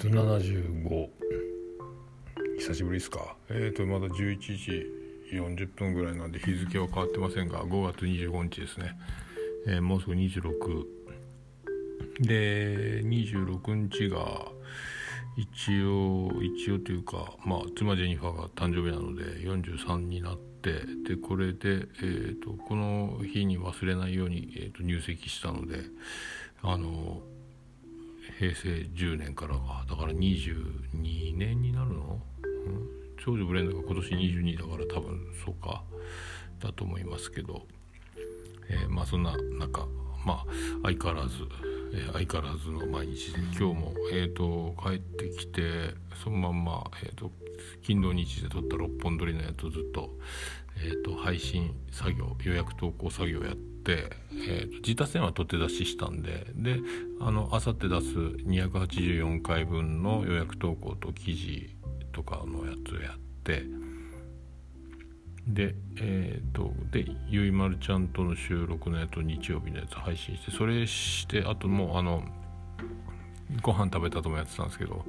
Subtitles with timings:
[0.00, 1.08] と75
[2.58, 3.36] 久しぶりですか。
[3.50, 4.86] えっ、ー、とまだ11時
[5.30, 8.98] 40分ぐらいなんで日付は変わってませんが5月25日ですね、
[9.66, 10.84] えー、もうすぐ26
[12.20, 14.46] で26日が
[15.36, 25.76] 一応一応というかまあ妻ジェニファーが誕生日なので43になってでこれで、えーと、この日に忘れないように、えーと入籍したので
[26.62, 27.20] あの
[28.38, 32.88] 平成10年からがだから22年になるの、うん、
[33.24, 35.82] 長女ブレンドが今年22だから多分そうか
[36.58, 37.66] だと思いますけど、
[38.68, 39.86] えー、まあそんな中
[40.24, 40.46] まあ
[40.84, 41.36] 相変わらず、
[41.94, 47.30] えー、相変わらずの毎日今日も、えーと、帰ってきてそのまんま、えーと、
[47.82, 50.10] 金土日で撮った6本撮りのやつをずっと,、
[50.76, 56.80] えーと配信作業予約投稿作業やって。、えーと、自他線は取って出ししたんでで
[57.20, 61.76] あのあさって出す284回分の予約投稿と記事
[62.12, 63.64] とかのやつをやって
[65.46, 72.22] でえっ、ー、とでゆいまるちゃんとの収録のやつと日曜日のやつ配信してそれしてあともうあの
[73.62, 75.04] ご飯食べたともやってたんですけど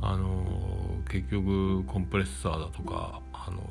[0.00, 3.62] あの結局コンプレッサーだとかあの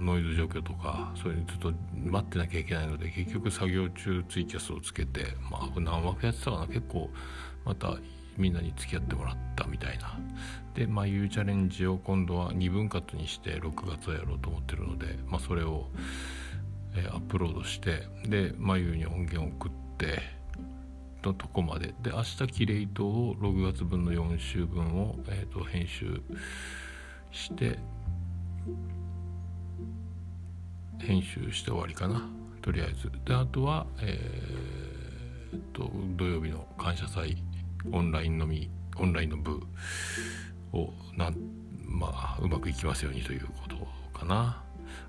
[0.00, 7.10] ノイズ除去とかそういうのちょっと待ってなきゃいけないので結局作業中ツイキャスをつけてまあ何枠やってたかな結構
[7.64, 7.96] また
[8.36, 10.18] みんなに付き合ってもらったみたいな。
[10.74, 15.86] でまあいうチャレンジを今度は2分割にして6月はやろうと思ってるので、まあ、それを、
[16.94, 20.20] えー、アップロードしてで眉に音源を送って
[21.22, 21.94] のとこまで。
[22.02, 26.20] で明日キレイトを6月分の4週分を、えーと編集
[27.32, 27.78] して
[30.98, 32.22] 編集して終わりかな。
[32.62, 33.10] とりあえず。
[33.24, 37.36] であとはえー、っと土曜日の感謝祭
[37.92, 39.60] オンラインのみオンラインの部
[40.72, 41.30] をな
[41.84, 43.76] まあうまくいきますようにということ
[44.18, 44.62] かな。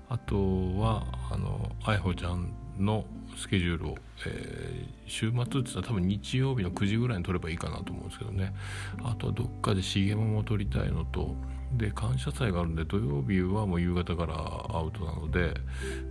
[0.08, 0.36] あと
[0.78, 3.04] はあのあいほちゃんの
[3.36, 3.94] スケジュールを、
[4.26, 8.54] えー、週末ってったら多分日曜日の9時ぐらいに撮ればいいかなと思うんですけどね。
[9.02, 11.34] あとはどっかで CM も撮りたいのと
[11.72, 15.54] で感謝祭があるんで土曜日はもう夕方からアウトなので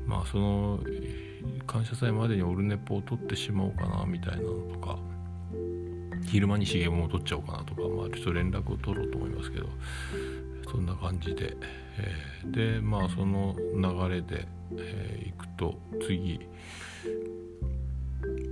[0.06, 0.80] まあその
[1.66, 5.17] 感謝祭までにオルネポを撮ってしまおうかなみたいなのとか。
[6.26, 9.68] 昼間に CM も取っちゃおうかなとかまあちょっと連絡を取ろうと思いますけど
[10.72, 11.56] そんな感じで、
[11.98, 14.48] えー、でまあその流れで、
[14.78, 16.40] えー、いくと次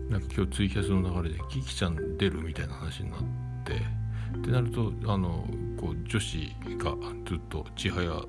[0.09, 3.19] なんか今日ツイキャスの流れでキキちゃん出るみたいな話になっ
[3.65, 4.05] て
[4.37, 5.47] ってなるとあの
[5.79, 6.95] こう女子が
[7.25, 8.23] ずっと千早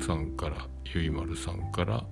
[0.00, 2.04] さんからゆいまるさんから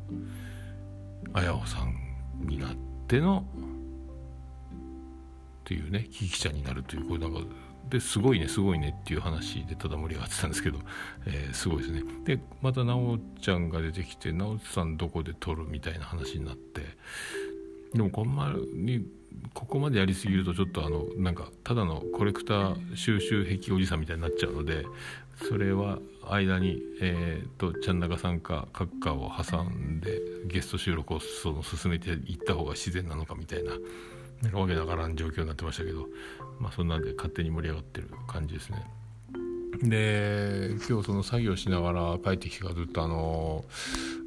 [1.33, 2.71] あやおさんになっ
[3.07, 3.45] ての
[5.71, 7.39] っていうねキキちゃんになるというこれなんか
[7.89, 10.79] ですごいねすごいねっていう話でただ盛り上がってたんですけど、
[11.27, 12.03] えー、すごいですね。
[12.25, 16.83] でまた奈緒ちゃんが出てきて奈緒さんどこで撮るみたいな話になって
[17.95, 19.07] でもこんなに
[19.55, 24.85] ここまでやりすぎるとちょっとあのなんかただのコレクター収集癖おじさんみたいになっちゃうので
[25.49, 25.99] それは
[26.29, 33.73] 間に、えーと、ちゃん中さんか閣下を挟んでゲスト収録をその進めていった方が自然なのかみたいな
[34.43, 36.07] なんかわけだからん状況になってましたけど、
[36.59, 38.87] まあ、そんなんで勝手に盛り上がってる感じですね。
[39.83, 43.65] で今日その作業しながら帰ってきてからずっとあの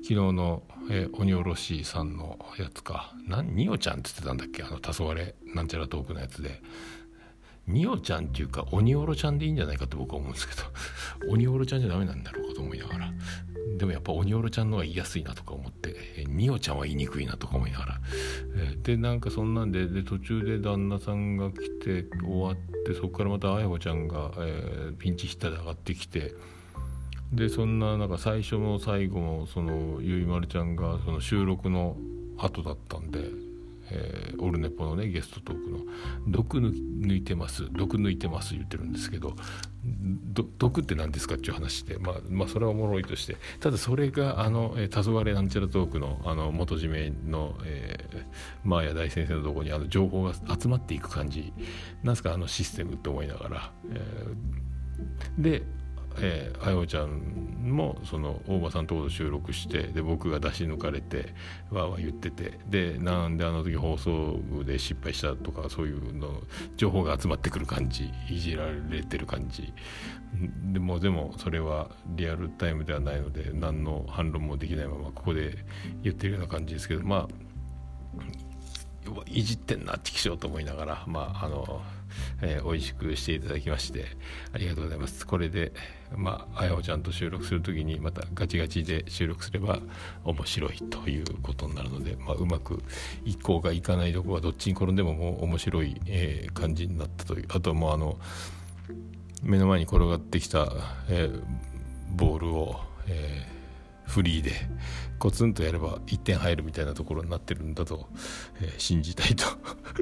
[0.02, 3.14] 昨日の、え、鬼おろしさんのやつか。
[3.28, 4.64] 何ニオちゃんって言ってたんだっけ？
[4.64, 6.62] あの黄昏なんちゃらトークのやつで。
[7.68, 10.64] ニオちゃんっていうか鬼おろちゃんでいいんじゃないかって僕は思うんですけど。
[11.32, 13.14] 鬼おろちゃんじゃダメなんだろうかと思いながら。
[13.78, 15.96] でもやっぱ鬼おろちゃんの方が言いやすいなとか思って、
[16.28, 18.02] ニオちゃんは言いにくいなとか思いながら、
[18.56, 26.34] えー、でなんかそんなんでで途中で旦那さんが来て終わってそこからまたあやほちゃんが、えー、ピンチヒッターで上がってきて
[27.32, 31.98] でそんななんか最初も最後もそのゆいまるちゃんがその収録の
[32.38, 33.20] 後だったんで
[33.94, 35.80] えー、オルネポのねゲストトークの
[36.28, 39.36] 「毒抜いてます毒抜いてます」言ってるんですけど
[40.58, 51.54] 毒って何ですかっていう話で、まあ、まあそれはおもろいとしてただそれがあの「えー、黄昏なんちゃらトークの」あの元締めの、えー、マーヤ大先生のとこにあの情報が集まっていく感じ。
[52.04, 55.64] なんですかあのシステムって思いながら、えー、で
[56.20, 61.34] えー、あよちゃんもその大場さんとこと収録してで僕が出し抜かれて
[61.72, 66.42] わーわー言っててでなんであの時放送部で失敗したとかそういうの
[66.76, 69.74] 情報が集まってくる感じいじられてる感じ。
[70.72, 75.64] でもでもそれはリアルタイムではないので何の反論もできないままここで
[76.02, 77.44] 言ってるような感じですけどまあ
[79.28, 81.82] いじってんなって気象と思いながらまああの
[82.42, 84.06] えー、美味しくしていただきまして
[84.54, 85.26] ありがとうございます。
[85.26, 85.74] これで
[86.16, 89.80] まああやほちゃんと収録する時にまたガチガチで収録すれば
[90.24, 92.84] 面白いということになるので、まあ、うまく
[93.26, 97.46] 一向がいかないとこはどっちに転んでももう面白い、えー、感じになったという。
[97.50, 98.18] あともうあの
[99.44, 100.72] 目の前に転がってきた、
[101.10, 101.44] えー、
[102.16, 104.52] ボールを、えー、フリーで
[105.20, 108.08] コツンとやれば1点入るみたいなところになってるんだと、
[108.62, 109.46] えー、信じたいと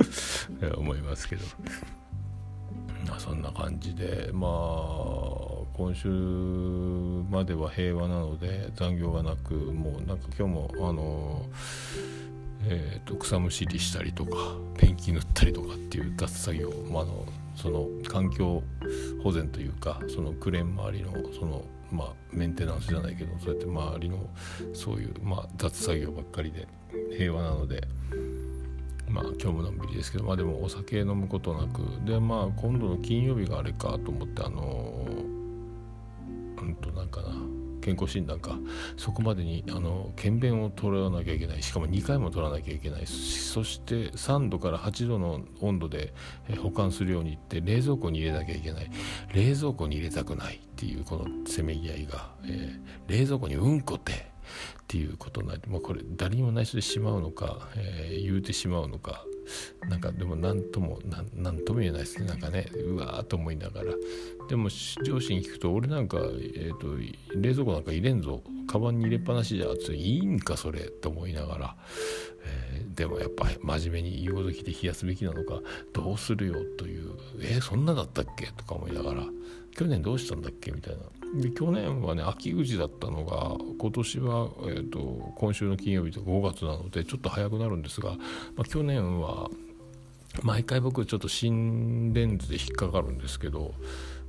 [0.78, 1.46] 思いますけど、
[3.08, 4.52] まあ、そんな感じでまあ
[5.74, 6.08] 今週
[7.30, 11.46] までは平和なので残業がなくもうなんか今日もあの
[12.64, 14.32] えーと、草むしりしたりとか
[14.78, 17.26] ペンキ塗ったりとかっていう脱作業、まあ、あの
[17.56, 18.62] その環境
[19.24, 24.18] 保全というかそのクレーン周りのそのまあメンテナンスじゃないけどそうやって周りの
[24.74, 26.68] そういうまあ雑作業ばっかりで
[27.18, 27.82] 平和なので
[29.12, 35.06] まあ今日ものんびりですけどまあでもお酒飲むことなくでまあ今度の金曜日があれかと思ってあの
[36.62, 37.30] うんとなんかな
[37.82, 38.58] 健康診断か
[38.96, 46.14] そこまでにあの検便を取らなきゃいけないしかも2回も取らなきゃいけないそして3度から8度の温度で
[46.62, 48.92] 保管するようにって冷蔵庫に入れなきゃいけない
[49.34, 54.31] 冷蔵庫に入れたくないっていうこのせめぎ合いが、えー、冷蔵庫にうんこって
[54.82, 59.26] っていうことになって、まあ、これ誰にも内緒でしまうのか、えー、言うてしまうのか
[59.90, 61.00] なんかでも何とも
[61.36, 62.28] 何とも言えないですね。
[62.28, 63.94] なんかねうわーと思いながら。
[64.48, 64.70] でも
[65.04, 66.88] 上司に聞くと俺なんか、えーと、
[67.36, 68.42] 冷蔵庫なんか入れんぞ。
[68.68, 71.76] カバンに入れっぱなしじゃついいんかそれと思いながら、
[72.46, 75.60] えー、でもやっぱ真面目に言うこと聞いて冷やすべきなのか。
[75.92, 77.12] どうするよという。
[77.42, 78.48] えー、そんなだったっけ？
[78.56, 79.26] とか思いながら。
[79.76, 80.72] 去年どうしたんだっけ？
[80.72, 81.02] みたいな。
[81.34, 85.00] で去年はね秋口だったのが今年は、えーと、
[85.36, 88.12] 今週の金曜日と5月なのでちょっと早くなるんですが、
[88.56, 89.50] まあ、去年は
[90.44, 93.74] 毎回僕ちょっと心電図で引っかかるんですけど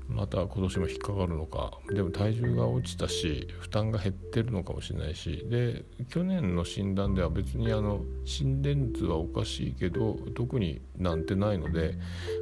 [0.09, 11.95] また今年も引っかかるのかでも体重が落ちたし負担が減ってるのかもしれないしで去年の診断では別にあの心電図はおかしいけど特になんてないので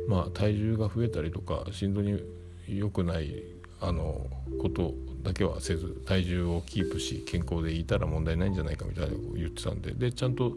[0.08, 2.22] まあ体重が増えたりとか心臓に
[2.66, 4.26] 良くないあの
[4.60, 10.54] ことだけはせず体重をキープし健康でいたら問題ないんじゃないかみたいなことを言ってたんででちゃんと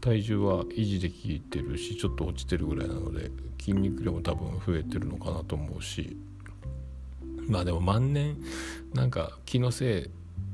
[0.00, 6.16] 体重は維持できてるしちょっと落ちてるぐらいなので筋肉量も多分増えてるのかなと思うし
[7.46, 8.36] まあでも万年
[8.94, 10.10] なんか気のせい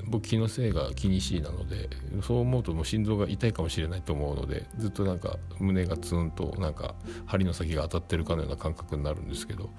[0.09, 1.91] 僕気のせいが気にしいなので
[2.23, 6.95] そう思うともう心臓が痛いかもしれないと思うのでずっとなんか胸がツンとなんか
[7.27, 9.71] 針の先が当たってるかのような感覚になるんですけど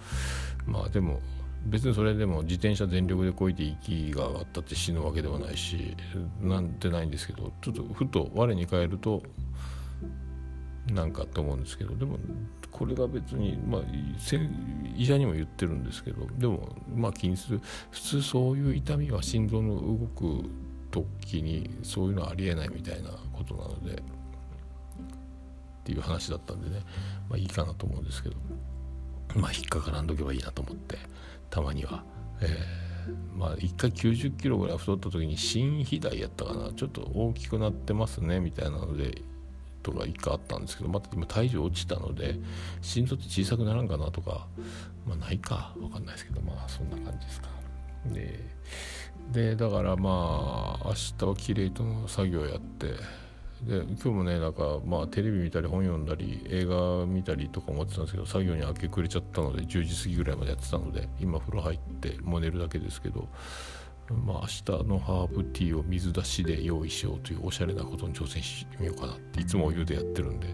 [0.65, 1.21] まあでも
[1.67, 5.95] 別にそれでも自転車全力でこいて息が上がったって死ぬわけではないし
[6.41, 9.21] なんてないんですけどちょっとふと我に返ると
[10.93, 12.17] なんかと思うんですけどでも
[12.71, 13.81] これが別に、まあ、
[14.95, 17.61] 医者にも言ってるんですけどでもまあ気にする
[17.91, 20.49] 普通そういう痛みは心臓の動く
[20.91, 23.95] 時にそういうのはありえないみたいなことなのでっ
[25.83, 26.81] ていう話だったんでね
[27.29, 28.35] まあいいかなと思うんですけど。
[29.35, 30.97] まあ引っかからんとけばいいなと思って
[31.49, 32.03] たまには。
[32.41, 36.71] えー、まあ1回90キロぐらい太った時に心肥大やったかな。
[36.73, 39.21] ちょっと大きくなってますねみたいなので
[39.83, 42.35] とか1回あったんですけどまた今体重落ちたので
[42.81, 44.47] 心臓って小さくならんかなとか
[45.05, 45.73] まあないか。
[45.77, 47.47] 分かんないですけどまあそんな感じですか。
[48.13, 48.57] で
[49.31, 52.93] でだからまあ明日は綺麗との作業やって
[53.63, 63.27] で今日もねなんかまあテレビ見たり本読んだり映画見たりとか思ってたんですけど作業に明け暮れちゃったので10時過ぎぐらいまでやってたので今風呂入ってもう寝るだけですけど
[64.09, 70.47] まあ、明日のハーブティーを水出しで用意しようというおしゃれなことに挑戦してみようかなっていつもお湯でやってるんで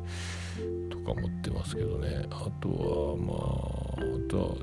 [0.89, 2.25] とか思ってますけどね。
[2.31, 4.55] あとはまああとは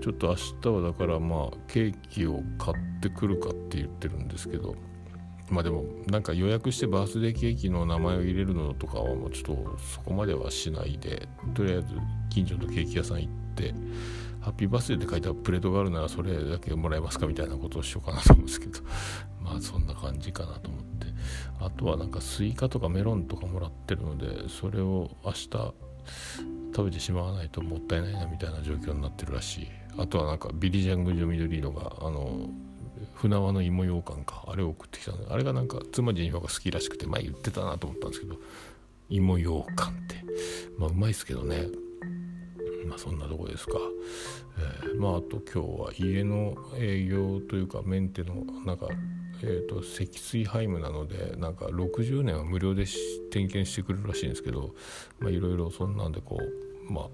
[0.00, 4.76] ちょっと明日はだからまあケーキを買ってくるかって言ってるんですけど
[5.52, 11.88] まあでもなんか予約してバースデーケーキの名前を入れるのとかはもうちょっとそこまではしないでとりあえず
[12.30, 13.74] 近所のケーキ屋さん行って
[14.40, 18.80] ハッピーバースデーって書いたプレートがあるならそれだけもらえますかみたいなことをしようかなと思うんですけど
[19.44, 20.92] まあそんな感じかなと思って。
[21.60, 25.74] あとはなんかスイカとかメロンとかもらってるのでそれを明日食
[26.84, 29.68] べてしまわないともったいないなみたいな状況になってるらしい。
[29.98, 32.48] あとはなんかビリジャング・ジョミドリーノがあの
[33.14, 38.36] 舟和の芋羊羹かあれを送ってきたのであれがなんか妻ジェニファーが好きらしくて前言ってたなと思ったんですけど
[39.08, 40.22] 芋羊羹って。
[40.78, 41.68] まあうまいですけどね。
[42.86, 43.74] まあそんなとこですか、
[44.58, 48.88] えー、まああと今日は家の営業というかメンテのなんか
[49.44, 52.84] えーと、積水ハイムなのでなんか60年は無料で
[53.32, 54.72] 点検してくれるらしいんですけど
[55.22, 57.08] いろいろそんなんでこうまあ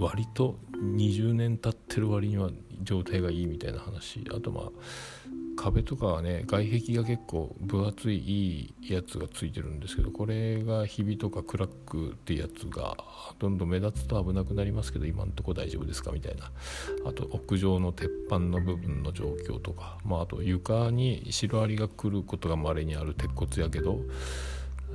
[0.00, 2.50] 割と20年経ってる割には
[2.82, 4.24] 状態がいいみたいな話。
[4.34, 4.70] あとまあ
[5.56, 12.96] 壁とかはね外壁が結構分厚いいいやつがついてるんですけどこれがひびとかクラックってやつが
[13.38, 16.50] どんどん目立つと危なくなりますけど今んとこ大丈夫ですかみたいな。
[17.04, 24.00] あと屋上の鉄板の部分の状況とか、まあ、あと床にシロアリが来ることがまれにある鉄骨やけど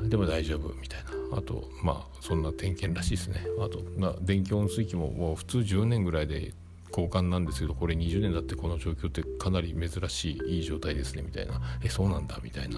[0.04, 1.38] でも大丈夫みたいな。
[1.38, 3.46] あとまあそんな点検らしいですね。
[3.60, 6.54] あと、まあ、電気温水器ももう普通10年ぐらいで
[6.90, 11.60] 交換なんですけどこれ20年だってこの状況ってかなり珍しいいい状態ですねみたいな。
[11.84, 12.78] えそうなんだみたいな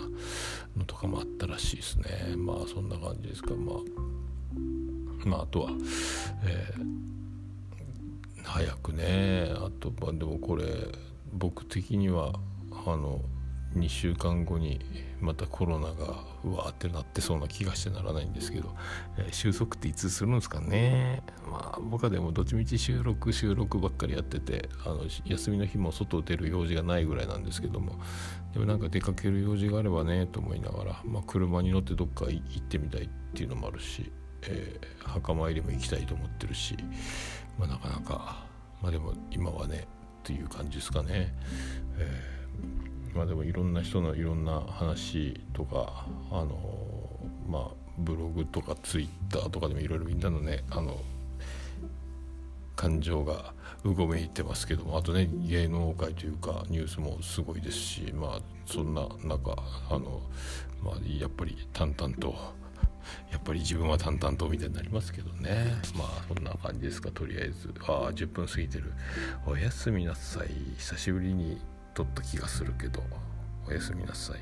[0.75, 2.36] のとかもあったらしいですね。
[2.36, 3.53] まあそんな感じですか。
[3.55, 5.71] まあまああとは、
[6.45, 9.53] えー、早くね。
[9.55, 10.65] あとまあでもこれ
[11.33, 12.33] 僕的には
[12.71, 13.21] あの
[13.75, 14.79] 2週間後に
[15.19, 18.75] またコロナがうわーってなってそうな気がしてならないんですけど、
[19.17, 28.00] えー、収束っていつするんですかねまあ僕はでもどっちみち収録収録ばっかりやっててあの休みの日も外出る用事がないぐらいなんですけども
[28.53, 34.12] でもなんか出かける用事があればねと思いながら、まあ、車に乗ってどっか行ってみたいっていうのもあるし、
[34.43, 36.77] えー、墓参りも行きたいと思ってるし、
[37.57, 38.45] まあ、なかなか
[38.81, 39.88] まあでも今はね
[40.19, 41.33] っていう感じですかね。
[41.97, 42.37] えー
[43.13, 46.57] まあでもいろんな人のいろんな話とかあの
[47.47, 50.97] まあブログとかツイッターとかでもいろいろみんなのねあの
[52.75, 59.55] 感情がうごめいてますけどもあとね芸能界というかニュースもすごいですしまあそんな中
[59.89, 60.21] あの、
[60.83, 62.35] まあ、やっぱり淡々と
[63.31, 65.73] やっぱり自分は淡々とみたいになりますけどね。
[65.97, 67.73] まあそんな感じですかとりあえず。
[67.87, 68.93] ああ10分過ぎてる。
[69.45, 70.49] おやすみなさい。
[70.77, 71.59] 久しぶりに
[71.98, 73.01] 撮った気がするけど
[73.68, 74.38] おやすみなさい。